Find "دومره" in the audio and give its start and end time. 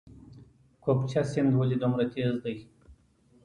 1.81-2.03